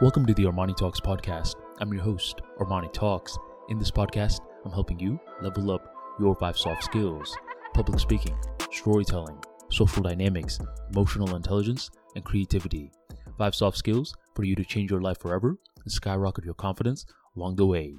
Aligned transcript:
Welcome 0.00 0.26
to 0.26 0.34
the 0.34 0.44
Armani 0.44 0.76
Talks 0.76 1.00
podcast. 1.00 1.56
I'm 1.80 1.92
your 1.92 2.04
host, 2.04 2.40
Armani 2.60 2.92
Talks. 2.92 3.36
In 3.68 3.80
this 3.80 3.90
podcast, 3.90 4.38
I'm 4.64 4.70
helping 4.70 5.00
you 5.00 5.18
level 5.42 5.72
up 5.72 5.92
your 6.20 6.36
five 6.36 6.56
soft 6.56 6.84
skills 6.84 7.36
public 7.74 7.98
speaking, 7.98 8.38
storytelling, 8.70 9.42
social 9.72 10.04
dynamics, 10.04 10.60
emotional 10.92 11.34
intelligence, 11.34 11.90
and 12.14 12.24
creativity. 12.24 12.92
Five 13.38 13.56
soft 13.56 13.76
skills 13.76 14.14
for 14.36 14.44
you 14.44 14.54
to 14.54 14.64
change 14.64 14.88
your 14.88 15.00
life 15.00 15.18
forever 15.18 15.58
and 15.82 15.92
skyrocket 15.92 16.44
your 16.44 16.54
confidence 16.54 17.04
along 17.36 17.56
the 17.56 17.66
way. 17.66 17.92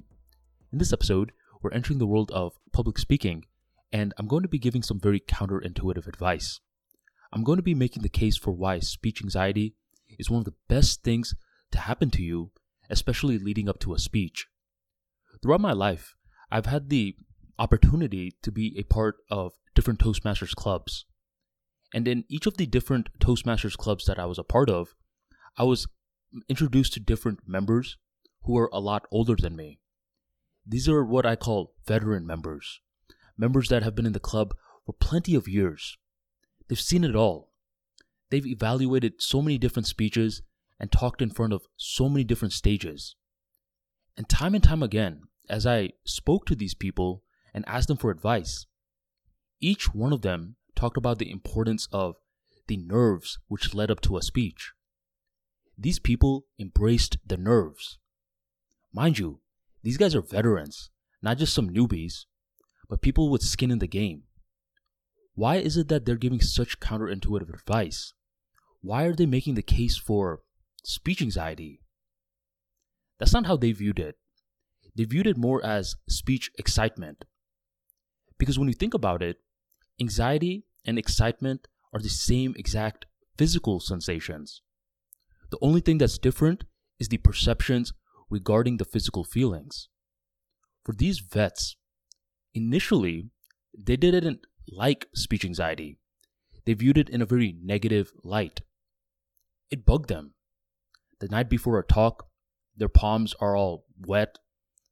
In 0.71 0.79
this 0.79 0.93
episode, 0.93 1.33
we're 1.61 1.73
entering 1.73 1.99
the 1.99 2.07
world 2.07 2.31
of 2.31 2.53
public 2.71 2.97
speaking, 2.97 3.43
and 3.91 4.13
I'm 4.17 4.27
going 4.27 4.43
to 4.43 4.47
be 4.47 4.57
giving 4.57 4.83
some 4.83 5.01
very 5.01 5.19
counterintuitive 5.19 6.07
advice. 6.07 6.61
I'm 7.33 7.43
going 7.43 7.57
to 7.57 7.61
be 7.61 7.75
making 7.75 8.03
the 8.03 8.09
case 8.09 8.37
for 8.37 8.53
why 8.53 8.79
speech 8.79 9.21
anxiety 9.21 9.75
is 10.17 10.29
one 10.29 10.39
of 10.39 10.45
the 10.45 10.55
best 10.69 11.03
things 11.03 11.35
to 11.71 11.79
happen 11.79 12.09
to 12.11 12.21
you, 12.21 12.51
especially 12.89 13.37
leading 13.37 13.69
up 13.69 13.79
to 13.79 13.93
a 13.93 13.99
speech. 13.99 14.47
Throughout 15.41 15.61
my 15.61 15.73
life, 15.73 16.15
I've 16.51 16.65
had 16.65 16.89
the 16.89 17.15
opportunity 17.57 18.35
to 18.41 18.51
be 18.51 18.75
a 18.77 18.83
part 18.83 19.17
of 19.29 19.53
different 19.75 19.99
Toastmasters 19.99 20.55
clubs. 20.55 21.05
And 21.93 22.07
in 22.07 22.23
each 22.29 22.45
of 22.45 22.57
the 22.57 22.65
different 22.65 23.09
Toastmasters 23.19 23.77
clubs 23.77 24.05
that 24.05 24.19
I 24.19 24.25
was 24.25 24.37
a 24.37 24.43
part 24.43 24.69
of, 24.69 24.95
I 25.57 25.63
was 25.63 25.87
introduced 26.47 26.93
to 26.93 26.99
different 26.99 27.39
members 27.47 27.97
who 28.43 28.57
are 28.57 28.69
a 28.71 28.79
lot 28.79 29.05
older 29.11 29.35
than 29.35 29.55
me. 29.55 29.79
These 30.65 30.87
are 30.87 31.03
what 31.03 31.25
I 31.25 31.35
call 31.35 31.73
veteran 31.85 32.25
members, 32.25 32.79
members 33.37 33.69
that 33.69 33.83
have 33.83 33.95
been 33.95 34.05
in 34.05 34.13
the 34.13 34.19
club 34.19 34.53
for 34.85 34.93
plenty 34.93 35.35
of 35.35 35.47
years. 35.47 35.97
They've 36.67 36.79
seen 36.79 37.03
it 37.03 37.15
all. 37.15 37.51
They've 38.29 38.45
evaluated 38.45 39.21
so 39.21 39.41
many 39.41 39.57
different 39.57 39.87
speeches 39.87 40.43
and 40.79 40.91
talked 40.91 41.21
in 41.21 41.29
front 41.29 41.53
of 41.53 41.63
so 41.75 42.07
many 42.07 42.23
different 42.23 42.53
stages. 42.53 43.15
And 44.15 44.27
time 44.29 44.55
and 44.55 44.63
time 44.63 44.83
again, 44.83 45.23
as 45.49 45.65
I 45.65 45.91
spoke 46.05 46.45
to 46.45 46.55
these 46.55 46.75
people 46.75 47.23
and 47.53 47.67
asked 47.67 47.87
them 47.87 47.97
for 47.97 48.11
advice, 48.11 48.65
each 49.59 49.93
one 49.93 50.13
of 50.13 50.21
them 50.21 50.55
talked 50.75 50.97
about 50.97 51.19
the 51.19 51.31
importance 51.31 51.87
of 51.91 52.15
the 52.67 52.77
nerves 52.77 53.39
which 53.47 53.73
led 53.73 53.91
up 53.91 53.99
to 54.01 54.17
a 54.17 54.21
speech. 54.21 54.71
These 55.77 55.99
people 55.99 56.45
embraced 56.59 57.17
the 57.25 57.37
nerves. 57.37 57.97
Mind 58.93 59.17
you, 59.17 59.41
these 59.83 59.97
guys 59.97 60.15
are 60.15 60.21
veterans, 60.21 60.89
not 61.21 61.37
just 61.37 61.53
some 61.53 61.69
newbies, 61.69 62.25
but 62.89 63.01
people 63.01 63.29
with 63.29 63.41
skin 63.41 63.71
in 63.71 63.79
the 63.79 63.87
game. 63.87 64.23
Why 65.35 65.57
is 65.57 65.77
it 65.77 65.87
that 65.87 66.05
they're 66.05 66.15
giving 66.15 66.41
such 66.41 66.79
counterintuitive 66.79 67.53
advice? 67.53 68.13
Why 68.81 69.03
are 69.03 69.13
they 69.13 69.25
making 69.25 69.55
the 69.55 69.61
case 69.61 69.97
for 69.97 70.41
speech 70.85 71.21
anxiety. 71.21 71.81
That's 73.19 73.33
not 73.33 73.45
how 73.45 73.57
they 73.57 73.71
viewed 73.71 73.99
it. 73.99 74.15
They 74.95 75.03
viewed 75.03 75.27
it 75.27 75.37
more 75.37 75.63
as 75.63 75.95
speech 76.07 76.51
excitement. 76.57 77.25
Because 78.37 78.57
when 78.57 78.67
you 78.67 78.73
think 78.73 78.93
about 78.93 79.21
it, 79.21 79.37
anxiety 79.99 80.65
and 80.85 80.97
excitement 80.97 81.67
are 81.93 81.99
the 81.99 82.09
same 82.09 82.53
exact 82.57 83.05
physical 83.37 83.79
sensations. 83.79 84.61
The 85.51 85.57
only 85.61 85.81
thing 85.81 85.97
that's 85.97 86.17
different 86.17 86.63
is 86.99 87.09
the 87.09 87.17
perceptions 87.17 87.93
regarding 88.29 88.77
the 88.77 88.85
physical 88.85 89.23
feelings. 89.23 89.89
For 90.85 90.93
these 90.93 91.19
vets, 91.19 91.75
initially, 92.53 93.29
they 93.77 93.97
didn't 93.97 94.45
like 94.71 95.07
speech 95.13 95.43
anxiety. 95.45 95.97
They 96.65 96.73
viewed 96.73 96.97
it 96.97 97.09
in 97.09 97.21
a 97.21 97.25
very 97.25 97.55
negative 97.61 98.11
light. 98.23 98.61
It 99.71 99.85
bugged 99.85 100.09
them 100.09 100.33
the 101.19 101.27
night 101.27 101.49
before 101.49 101.79
a 101.79 101.83
talk, 101.83 102.27
their 102.75 102.89
palms 102.89 103.35
are 103.39 103.55
all 103.55 103.85
wet, 104.05 104.37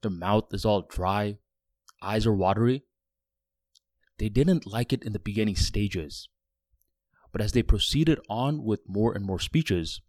their 0.02 0.11
mouth 0.11 0.53
is 0.53 0.66
all 0.66 0.81
dry, 0.81 1.38
eyes 2.02 2.25
are 2.25 2.36
watery. 2.36 2.83
They 4.20 4.30
didn't 4.30 4.67
like 4.67 4.93
it 4.93 5.04
in 5.04 5.14
the 5.14 5.20
beginning 5.20 5.55
stages. 5.55 6.27
But 7.32 7.42
as 7.42 7.52
they 7.52 7.64
proceeded 7.64 8.20
on 8.30 8.64
with 8.64 8.82
more 8.87 9.14
and 9.14 9.26
more 9.26 9.39
speeches, 9.39 10.02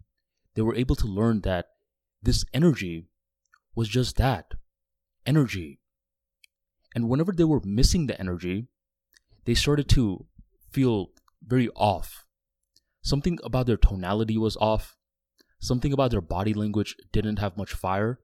they 0.55 0.63
were 0.63 0.75
able 0.75 0.97
to 0.97 1.07
learn 1.07 1.43
that 1.43 1.67
this 2.23 2.45
energy 2.53 3.07
was 3.75 3.89
just 3.89 4.17
that 4.17 4.55
energy. 5.25 5.79
And 6.95 7.09
whenever 7.09 7.33
they 7.33 7.45
were 7.45 7.61
missing 7.63 8.07
the 8.07 8.19
energy, 8.19 8.67
they 9.45 9.55
started 9.55 9.89
to 9.91 10.27
feel 10.73 11.11
very 11.43 11.69
off. 11.71 12.25
Something 13.03 13.39
about 13.45 13.67
their 13.67 13.77
tonality 13.77 14.37
was 14.37 14.57
off. 14.57 14.98
Something 15.61 15.93
about 15.93 16.11
their 16.11 16.21
body 16.21 16.55
language 16.55 16.97
didn't 17.13 17.39
have 17.39 17.57
much 17.57 17.73
fire. 17.73 18.21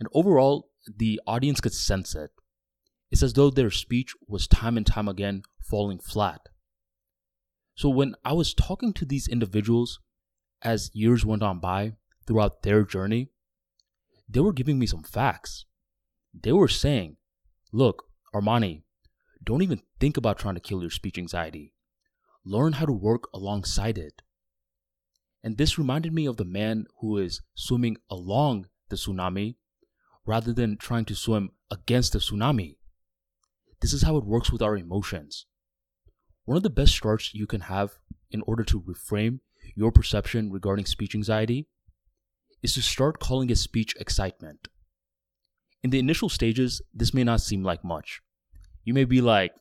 And 0.00 0.08
overall, 0.12 0.70
the 0.96 1.20
audience 1.26 1.60
could 1.60 1.74
sense 1.74 2.14
it. 2.14 2.30
It's 3.10 3.22
as 3.22 3.34
though 3.34 3.50
their 3.50 3.70
speech 3.70 4.12
was 4.26 4.48
time 4.48 4.76
and 4.76 4.86
time 4.86 5.08
again 5.08 5.42
falling 5.62 6.00
flat. 6.00 6.40
So 7.76 7.88
when 7.88 8.14
I 8.24 8.32
was 8.32 8.54
talking 8.54 8.92
to 8.94 9.04
these 9.04 9.28
individuals 9.28 10.00
as 10.62 10.90
years 10.94 11.24
went 11.24 11.42
on 11.42 11.60
by 11.60 11.92
throughout 12.26 12.62
their 12.62 12.82
journey, 12.84 13.30
they 14.28 14.40
were 14.40 14.52
giving 14.52 14.78
me 14.78 14.86
some 14.86 15.02
facts. 15.02 15.66
They 16.32 16.52
were 16.52 16.68
saying, 16.68 17.16
look, 17.72 18.04
Armani, 18.34 18.82
don't 19.42 19.62
even 19.62 19.82
think 20.00 20.16
about 20.16 20.38
trying 20.38 20.54
to 20.54 20.60
kill 20.60 20.80
your 20.80 20.90
speech 20.90 21.18
anxiety. 21.18 21.72
Learn 22.44 22.74
how 22.74 22.86
to 22.86 22.92
work 22.92 23.28
alongside 23.32 23.98
it. 23.98 24.22
And 25.44 25.58
this 25.58 25.78
reminded 25.78 26.14
me 26.14 26.24
of 26.24 26.38
the 26.38 26.44
man 26.46 26.86
who 27.00 27.18
is 27.18 27.42
swimming 27.54 27.98
along 28.10 28.68
the 28.88 28.96
tsunami 28.96 29.56
rather 30.24 30.54
than 30.54 30.78
trying 30.78 31.04
to 31.04 31.14
swim 31.14 31.50
against 31.70 32.14
the 32.14 32.18
tsunami. 32.18 32.76
This 33.82 33.92
is 33.92 34.02
how 34.02 34.16
it 34.16 34.24
works 34.24 34.50
with 34.50 34.62
our 34.62 34.74
emotions. 34.74 35.44
One 36.46 36.56
of 36.56 36.62
the 36.62 36.70
best 36.70 36.94
starts 36.94 37.34
you 37.34 37.46
can 37.46 37.60
have 37.60 37.98
in 38.30 38.40
order 38.46 38.64
to 38.64 38.80
reframe 38.80 39.40
your 39.76 39.92
perception 39.92 40.50
regarding 40.50 40.86
speech 40.86 41.14
anxiety 41.14 41.68
is 42.62 42.72
to 42.74 42.82
start 42.82 43.20
calling 43.20 43.50
it 43.50 43.58
speech 43.58 43.94
excitement. 44.00 44.68
In 45.82 45.90
the 45.90 45.98
initial 45.98 46.30
stages, 46.30 46.80
this 46.94 47.12
may 47.12 47.22
not 47.22 47.42
seem 47.42 47.62
like 47.62 47.84
much. 47.84 48.22
You 48.82 48.94
may 48.94 49.04
be 49.04 49.20
like, 49.20 49.52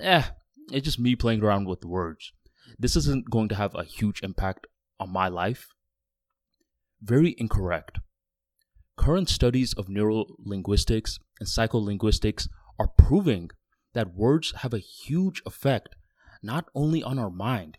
eh, 0.00 0.24
it's 0.70 0.84
just 0.84 1.00
me 1.00 1.16
playing 1.16 1.42
around 1.42 1.66
with 1.66 1.82
words. 1.86 2.30
This 2.78 2.94
isn't 2.94 3.30
going 3.30 3.48
to 3.48 3.54
have 3.54 3.74
a 3.74 3.84
huge 3.84 4.22
impact 4.22 4.66
on 5.00 5.12
my 5.12 5.28
life? 5.28 5.68
Very 7.00 7.34
incorrect. 7.38 7.98
Current 8.96 9.28
studies 9.28 9.72
of 9.74 9.86
neurolinguistics 9.86 11.18
and 11.38 11.48
psycholinguistics 11.48 12.48
are 12.78 12.88
proving 12.88 13.50
that 13.94 14.14
words 14.14 14.52
have 14.58 14.74
a 14.74 14.78
huge 14.78 15.42
effect 15.46 15.94
not 16.42 16.66
only 16.74 17.02
on 17.02 17.18
our 17.18 17.30
mind, 17.30 17.78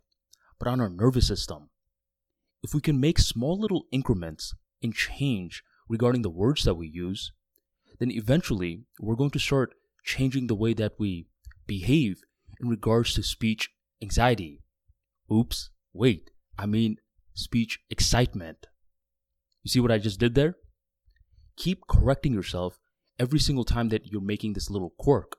but 0.58 0.68
on 0.68 0.82
our 0.82 0.90
nervous 0.90 1.28
system. 1.28 1.70
If 2.64 2.74
we 2.74 2.82
can 2.82 3.00
make 3.00 3.20
small 3.20 3.60
little 3.60 3.86
increments 3.92 4.54
in 4.82 4.92
change 4.92 5.64
regarding 5.88 6.22
the 6.22 6.30
words 6.30 6.64
that 6.64 6.76
we 6.76 6.88
use, 6.88 7.32
then 8.00 8.12
eventually 8.12 8.84
we're 9.00 9.16
going 9.16 9.32
to 9.32 9.40
start 9.40 9.74
changing 10.04 10.48
the 10.48 10.56
way 10.56 10.74
that 10.74 10.94
we 11.00 11.28
behave 11.68 12.22
in 12.60 12.70
regards 12.70 13.14
to 13.14 13.24
speech 13.24 13.70
anxiety. 14.02 14.62
Oops, 15.32 15.70
wait, 15.94 16.32
I 16.58 16.66
mean 16.66 16.98
speech 17.40 17.80
excitement. 17.90 18.68
You 19.64 19.70
see 19.70 19.80
what 19.80 19.92
I 19.92 19.98
just 19.98 20.20
did 20.20 20.36
there? 20.36 20.56
Keep 21.58 21.88
correcting 21.88 22.34
yourself 22.34 22.80
every 23.20 23.40
single 23.40 23.66
time 23.66 23.90
that 23.90 24.08
you're 24.08 24.22
making 24.22 24.54
this 24.54 24.70
little 24.70 24.94
quirk. 24.98 25.38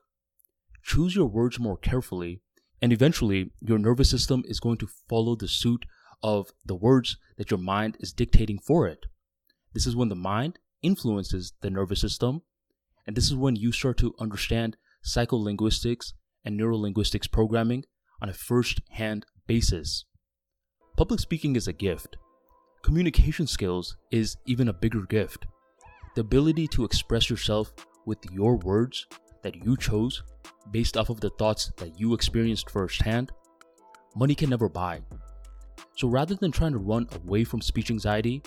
Choose 0.83 1.15
your 1.15 1.27
words 1.27 1.59
more 1.59 1.77
carefully, 1.77 2.41
and 2.81 2.91
eventually 2.91 3.51
your 3.59 3.79
nervous 3.79 4.09
system 4.09 4.43
is 4.45 4.59
going 4.59 4.77
to 4.77 4.89
follow 5.09 5.35
the 5.35 5.47
suit 5.47 5.85
of 6.23 6.51
the 6.65 6.75
words 6.75 7.17
that 7.37 7.49
your 7.49 7.59
mind 7.59 7.97
is 7.99 8.13
dictating 8.13 8.59
for 8.59 8.87
it. 8.87 9.05
This 9.73 9.87
is 9.87 9.95
when 9.95 10.09
the 10.09 10.15
mind 10.15 10.59
influences 10.81 11.53
the 11.61 11.69
nervous 11.69 12.01
system, 12.01 12.41
and 13.07 13.15
this 13.15 13.25
is 13.25 13.35
when 13.35 13.55
you 13.55 13.71
start 13.71 13.97
to 13.97 14.13
understand 14.19 14.77
psycholinguistics 15.03 16.13
and 16.45 16.59
neurolinguistics 16.59 17.31
programming 17.31 17.85
on 18.21 18.29
a 18.29 18.33
first 18.33 18.81
hand 18.91 19.25
basis. 19.47 20.05
Public 20.97 21.19
speaking 21.19 21.55
is 21.55 21.67
a 21.67 21.73
gift. 21.73 22.17
Communication 22.83 23.47
skills 23.47 23.97
is 24.11 24.37
even 24.45 24.67
a 24.67 24.73
bigger 24.73 25.01
gift. 25.03 25.45
The 26.15 26.21
ability 26.21 26.67
to 26.69 26.83
express 26.83 27.29
yourself 27.29 27.73
with 28.05 28.19
your 28.31 28.57
words 28.57 29.07
that 29.41 29.55
you 29.65 29.77
chose 29.77 30.21
based 30.71 30.97
off 30.97 31.09
of 31.09 31.19
the 31.21 31.31
thoughts 31.31 31.71
that 31.77 31.99
you 31.99 32.13
experienced 32.13 32.69
firsthand, 32.69 33.31
money 34.15 34.35
can 34.35 34.49
never 34.49 34.69
buy. 34.69 35.01
So 35.95 36.07
rather 36.07 36.35
than 36.35 36.51
trying 36.51 36.73
to 36.73 36.77
run 36.77 37.07
away 37.15 37.45
from 37.45 37.61
speech 37.61 37.89
anxiety, 37.89 38.43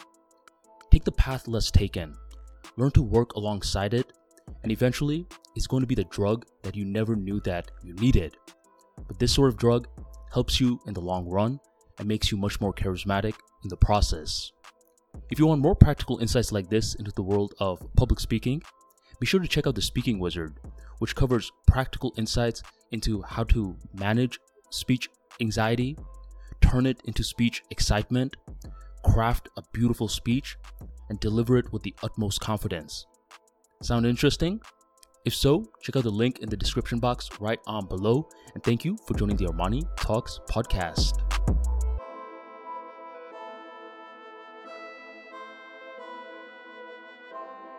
take 0.90 1.04
the 1.04 1.12
path 1.12 1.48
less 1.48 1.70
taken. 1.70 2.14
Learn 2.76 2.90
to 2.92 3.02
work 3.02 3.34
alongside 3.34 3.94
it, 3.94 4.12
and 4.62 4.70
eventually, 4.70 5.26
it's 5.56 5.66
going 5.66 5.82
to 5.82 5.86
be 5.86 5.94
the 5.94 6.04
drug 6.04 6.44
that 6.62 6.76
you 6.76 6.84
never 6.84 7.16
knew 7.16 7.40
that 7.40 7.70
you 7.82 7.94
needed. 7.94 8.36
But 9.08 9.18
this 9.18 9.32
sort 9.32 9.48
of 9.48 9.56
drug 9.56 9.88
helps 10.32 10.60
you 10.60 10.80
in 10.86 10.94
the 10.94 11.00
long 11.00 11.28
run 11.28 11.58
and 11.98 12.08
makes 12.08 12.30
you 12.30 12.36
much 12.36 12.60
more 12.60 12.72
charismatic 12.72 13.34
in 13.62 13.68
the 13.68 13.76
process. 13.76 14.52
If 15.30 15.38
you 15.38 15.46
want 15.46 15.62
more 15.62 15.76
practical 15.76 16.18
insights 16.18 16.52
like 16.52 16.68
this 16.68 16.94
into 16.96 17.12
the 17.12 17.22
world 17.22 17.54
of 17.60 17.82
public 17.96 18.20
speaking, 18.20 18.62
be 19.20 19.26
sure 19.26 19.40
to 19.40 19.48
check 19.48 19.66
out 19.66 19.74
the 19.74 19.82
Speaking 19.82 20.18
Wizard, 20.18 20.58
which 20.98 21.14
covers 21.14 21.52
practical 21.66 22.12
insights 22.16 22.62
into 22.90 23.22
how 23.22 23.44
to 23.44 23.76
manage 23.94 24.38
speech 24.70 25.08
anxiety, 25.40 25.96
turn 26.60 26.86
it 26.86 27.00
into 27.04 27.22
speech 27.22 27.62
excitement, 27.70 28.36
craft 29.04 29.48
a 29.56 29.62
beautiful 29.72 30.08
speech, 30.08 30.56
and 31.08 31.20
deliver 31.20 31.56
it 31.56 31.72
with 31.72 31.82
the 31.82 31.94
utmost 32.02 32.40
confidence. 32.40 33.06
Sound 33.82 34.06
interesting? 34.06 34.60
If 35.24 35.34
so, 35.34 35.64
check 35.80 35.96
out 35.96 36.04
the 36.04 36.10
link 36.10 36.40
in 36.40 36.48
the 36.48 36.56
description 36.56 36.98
box 36.98 37.30
right 37.40 37.58
on 37.66 37.86
below. 37.86 38.28
And 38.54 38.62
thank 38.62 38.84
you 38.84 38.96
for 39.06 39.14
joining 39.14 39.36
the 39.36 39.46
Armani 39.46 39.84
Talks 39.96 40.40
podcast. 40.50 41.23